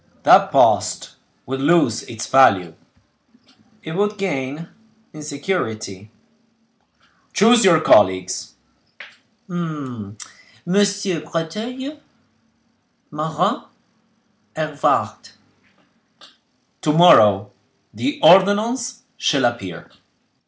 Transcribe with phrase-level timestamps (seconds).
[0.23, 1.13] "That post
[1.45, 2.73] would lose its value."
[3.83, 4.67] "It would gain
[5.13, 6.09] in security."
[7.33, 8.55] "Choose your colleagues."
[9.47, 11.99] "Messieurs Breteuil,
[13.11, 13.63] Marin,
[14.55, 15.33] Hervart."
[16.81, 17.51] "To morrow
[17.93, 19.91] the ordonnance shall appear."